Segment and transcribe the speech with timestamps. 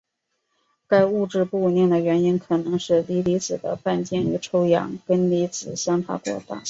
[0.87, 6.57] 该物质不稳定的原因可能是锂离子的半径与臭氧根离子相差过大。